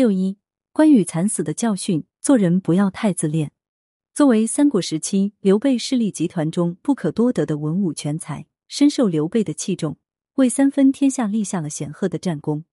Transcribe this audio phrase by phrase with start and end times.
[0.00, 0.38] 六一，
[0.72, 3.52] 关羽惨死的教训：做人不要太自恋。
[4.14, 9.98] 作为三国时期刘备势力集团中不可多得的文武全才，深受刘备的器重，
[10.36, 12.64] 为三分天下立下了显赫的战功。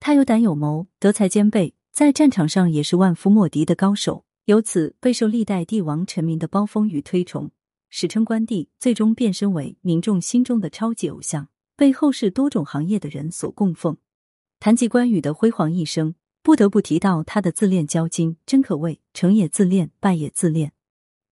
[0.00, 7.50] 他有胆有谋，德才兼备，在战场上也是万夫莫敌的高手，由此备受历代帝王臣民的褒封与推崇，
[7.88, 13.96] 史称关帝，最终变身为民众心中的超级偶像，被后世多种行业的人所供奉。
[14.60, 16.14] 谈及关羽的辉煌一生，
[16.46, 20.70] 不得不提到他的自恋骄矜，真可谓成也自恋，败也自恋。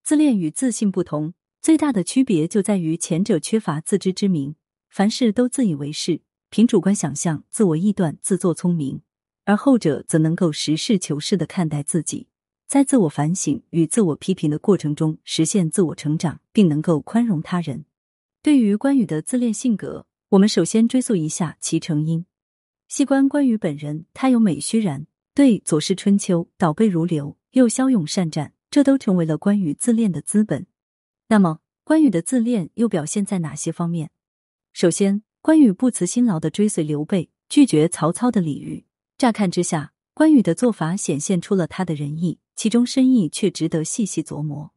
[0.02, 4.56] 自恋与自信不同，最大的区别就在于前者缺乏自知之明，
[4.90, 9.02] 凡事都自以为是，凭主观想象、自我臆断、自作聪明；
[9.44, 12.26] 而后者则能够实事求是的看待自己，
[12.66, 17.84] 在自我反省与自我批评的过程中实现自我成长，并能够宽容他人。
[18.42, 22.26] 对于关羽的自恋性格，我们首先追溯一下其成因。
[22.96, 28.52] 细观关羽本人，他有美虚然，对左氏春秋倒背如流，又骁勇善战。
[28.70, 30.68] 这都成为了关羽自恋的资本。
[31.26, 34.12] 那么，关羽的自恋又表现在哪些方面？
[34.72, 38.84] 首先，关羽不辞辛劳的追随刘备，拒绝曹操的礼遇。
[39.18, 44.72] 乍看之下，关羽的做法显现出了他的仁义，其中深意却值得细细琢磨。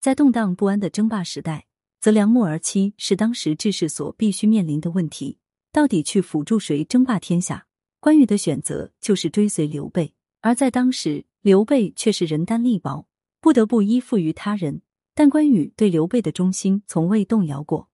[0.00, 1.66] 在动荡不安的争霸时代，
[2.00, 5.38] 择良木而栖是当时志士所必须面临的问题。
[5.72, 7.66] 到底去辅助谁争霸天下？
[7.98, 10.12] 关羽的选择就是追随刘备。
[10.42, 13.08] 而在当时，刘备却是人单力薄。
[13.40, 14.82] 不得不依附于他人，
[15.14, 17.88] 但关羽对刘备的忠心从未动摇过。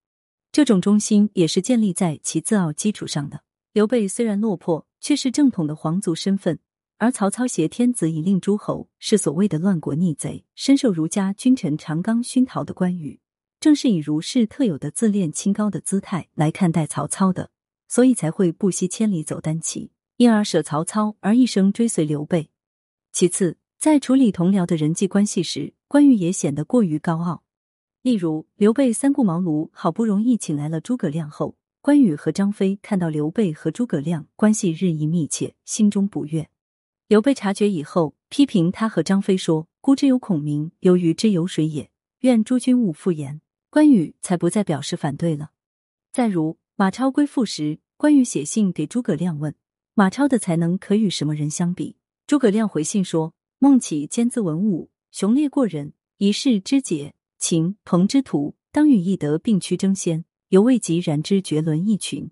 [0.51, 3.45] 这种忠心也是建立在其自傲基础上的。
[3.73, 6.57] 刘备虽然落魄，却是正统的皇族身份；
[6.99, 13.21] 而曹操挟天子以令诸侯，是所谓的乱国逆贼，深受儒家君臣长纲熏陶的关羽，
[13.61, 17.51] 正是以儒士特有的自恋清高的姿态来看待曹操的，
[17.89, 22.51] 所以才会不惜千里走单骑，因而舍曹操而一生追随刘备。
[23.11, 23.59] 其次。
[23.81, 27.45] 在处理同僚的人际关系时，关羽也显得过于高傲。
[28.03, 36.51] 例如，刘备三顾茅庐，好不容易请来了诸葛亮后，关羽和张飞看到刘备和诸葛亮关系日益密切，心中不悦。
[37.07, 41.89] 刘备察觉以后，批评他和张飞说：“孤之有孔明，犹鱼之有水也。
[42.23, 43.41] 愿诸君勿复言。”
[43.71, 45.51] 关羽才不再表示反对了。
[46.11, 49.53] 再如，马超归附时，关羽写信给诸葛亮问
[49.95, 53.35] ：“马超的才能可与什么人相比？”诸葛亮回信说。
[53.59, 62.31] 孟起兼资文武，雄烈过人，一世之杰，秦彭之徒，当与翼德并驱争先，犹未及然之绝伦一群。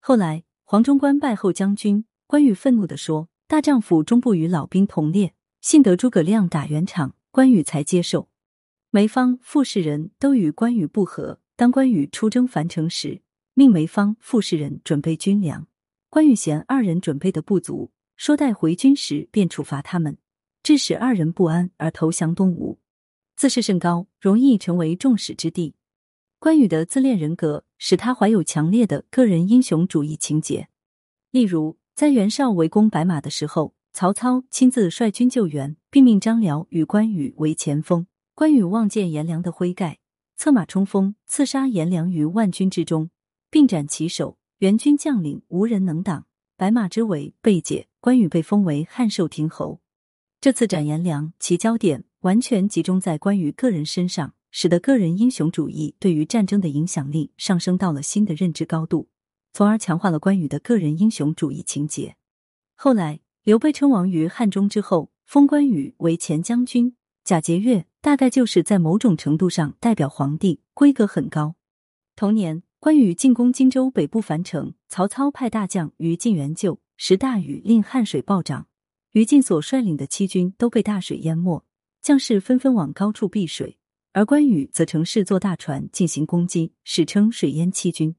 [0.00, 8.30] 后来黄忠官拜后将军，关羽愤怒地说：“大丈夫终不与老兵同列。”幸得诸葛亮打圆场，关羽才接受。
[8.88, 11.40] 梅芳、傅士仁都与关羽不和。
[11.54, 13.21] 当关羽出征樊城时，
[13.54, 15.66] 命梅芳、傅士仁准备军粮，
[16.08, 20.16] 关羽嫌二人准备的不足，说待回军时便处罚他们。
[20.62, 22.78] 致使二人不安而投降东吴，
[23.36, 25.74] 自视甚高，容易成为众矢之的。
[26.38, 30.68] 关羽的自恋人格使他怀有强烈的个人英雄主义情节。
[31.30, 38.06] 例如，在袁绍围攻白马的时候，曹操亲自率军救援，并命张辽与关羽为前锋。
[38.34, 39.98] 关羽望见颜良的麾盖，
[40.36, 43.10] 策马冲锋，刺杀颜良于万军之中，
[43.52, 44.38] 并斩其首。
[44.58, 46.26] 援军将领无人能挡，
[46.56, 49.80] 白马之围被解，关羽被封为汉寿亭侯。
[50.40, 59.08] 这次斩颜良，其焦点完全集中在关羽个人身上，使得个人英雄主义对于战争的影响力上升到了新的认知高度，
[59.52, 62.14] 从而强化了关羽的个人英雄主义情节。
[62.76, 71.56] 后来，刘备称王于汉中之后，封关羽为前将军，假节钺，大概就是在某种程度上代表皇帝，规格很高。
[72.14, 78.66] 同年，关羽进攻荆州北部樊城，曹操派大将于禁援救，时大雨令汉水暴涨。
[79.12, 81.64] 于禁所率领的七军都被大水淹没，
[82.02, 83.78] 将士纷纷往高处避水，
[84.12, 88.16] 而关羽则乘势坐大船进行攻击，史称水淹七军。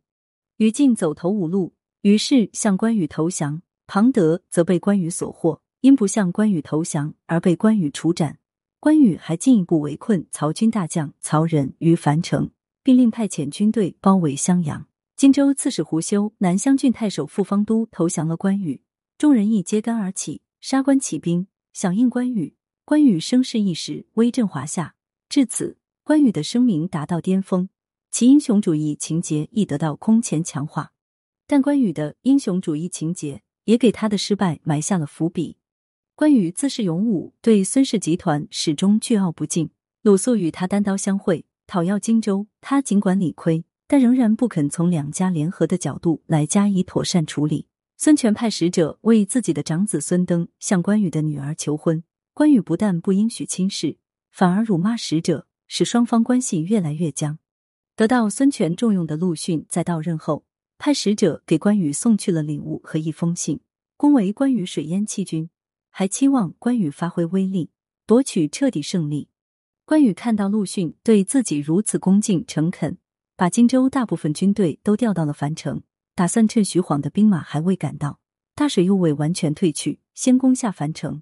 [0.55, 3.61] 于禁走投无路，于是向关羽投降。
[3.85, 8.39] 庞德则被关羽所获，因不向关羽投降而被关羽处斩。
[8.79, 12.49] 关羽还进一步围困曹军大将曹仁于樊城，
[12.83, 14.87] 并另派遣军队包围襄阳。
[15.15, 18.81] 荆州刺史胡修、南乡郡太守傅方都投降了关羽，
[19.17, 20.41] 众人亦揭竿而起。
[20.59, 22.55] 杀关起兵，响应关羽。
[22.85, 24.95] 关羽声势一时，威震华夏。
[25.27, 27.67] 至此，关羽的声名达到巅峰，
[28.11, 30.93] 其英雄主义情节亦得到空前强化。
[31.45, 35.57] 但关羽的英雄主义情节也给他的失败埋下了伏笔。
[36.15, 39.69] 关羽自恃勇武，对孙氏集团始终倨傲不敬。
[40.01, 47.65] 鲁肃与他单刀相会，讨要荆州，他尽管理亏，但仍然不肯从两家联合的角度来加以妥善处理。
[47.97, 53.97] 孙权派使者为自己的长子孙登向关羽的女儿求婚，关羽不但不应许亲事，
[54.29, 57.39] 反而辱骂使者，使双方关系越来越僵。
[57.95, 60.45] 得到孙权重用的陆逊在到任后，
[60.77, 63.59] 派使者给关羽送去了礼物和一封信，
[63.97, 65.49] 恭维关羽水淹七军，
[65.89, 67.71] 还期望关羽发挥威力，
[68.05, 69.29] 夺取彻底胜利。
[69.85, 72.97] 关羽看到陆逊对自己如此恭敬诚恳，
[73.35, 75.81] 把荆州大部分军队都调到了樊城。
[76.15, 78.19] 打算趁徐晃的兵马还未赶到，
[78.55, 81.21] 大水又未完全退去，先攻下樊城。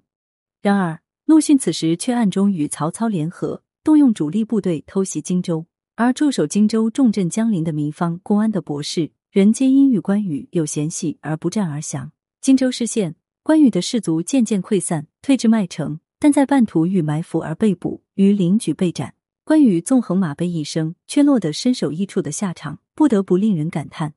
[0.60, 5.66] 然而陆逊此时却暗中与曹操联合，动用主力部队偷袭荆州。
[5.96, 12.12] 而驻守荆州重镇江陵的糜芳、公安的博士，人皆因与关羽有嫌隙而不战而降。
[12.40, 19.14] 荆州失陷，关羽的士卒渐渐溃散，退至麦城，但在半途遇埋伏而被捕，于灵举被斩。
[19.44, 24.14] 关羽纵横马背一生，却落得身首异处的下场，不得不令人感叹。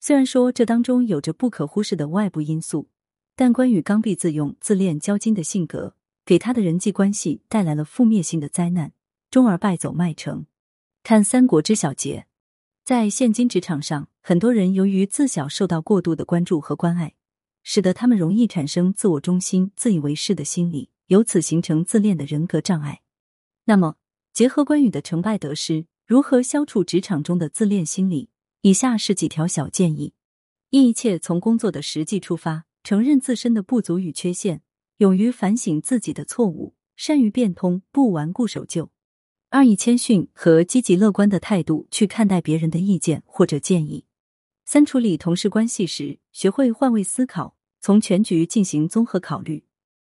[0.00, 2.88] 虽然说这当中有着不可忽视的外部因素，
[3.36, 5.94] 但关羽刚愎自用、自恋骄矜的性格，
[6.24, 8.92] 给他的人际关系带来了负面性的灾难，
[9.30, 10.46] 终而败走麦城。
[11.04, 12.26] 看《三国》之小结，
[12.84, 17.14] 在现今职场上，很多人由于自小受到过度的关注和关爱，
[17.62, 23.02] 使得他们容易产生自我中心、自以为是的心理，由此形成自恋的人格障碍。
[23.68, 23.96] 那么，
[24.32, 28.30] 结合关羽的成败得失，如何消除职场中的自恋心理？
[28.60, 30.14] 以下是几条小建议：
[30.70, 34.62] 一、一切从工作的实际出发，承认自身的不足与缺陷，
[34.98, 38.90] 勇于反省自己的错误，善于变通，不顽固守旧；
[39.50, 44.04] 二、以谦逊和积极乐观的态度去看待别人的意见或者建议；
[44.64, 49.64] 三、处理同事关系时，学会换位思考，从全局进行综合考虑，